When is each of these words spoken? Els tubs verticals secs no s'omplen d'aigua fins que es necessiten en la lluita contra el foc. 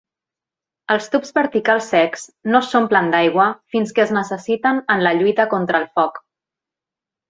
Els 0.95 1.09
tubs 1.15 1.35
verticals 1.35 1.91
secs 1.95 2.25
no 2.55 2.63
s'omplen 2.71 3.13
d'aigua 3.17 3.47
fins 3.77 3.97
que 3.99 4.07
es 4.09 4.17
necessiten 4.19 4.85
en 4.97 5.09
la 5.09 5.17
lluita 5.23 5.51
contra 5.57 5.85
el 5.87 5.91
foc. 5.99 6.23